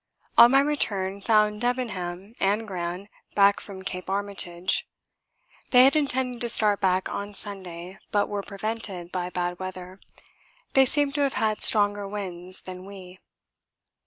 On 0.35 0.49
my 0.49 0.61
return 0.61 1.21
found 1.21 1.61
Debenham 1.61 2.33
and 2.39 2.67
Gran 2.67 3.07
back 3.35 3.59
from 3.59 3.83
Cape 3.83 4.09
Armitage. 4.09 4.87
They 5.69 5.83
had 5.83 5.95
intended 5.95 6.41
to 6.41 6.49
start 6.49 6.81
back 6.81 7.07
on 7.07 7.35
Sunday, 7.35 7.99
but 8.09 8.27
were 8.27 8.41
prevented 8.41 9.11
by 9.11 9.29
bad 9.29 9.59
weather; 9.59 9.99
they 10.73 10.87
seemed 10.87 11.13
to 11.13 11.21
have 11.21 11.35
had 11.35 11.61
stronger 11.61 12.07
winds 12.07 12.61
than 12.63 12.83
we. 12.85 13.19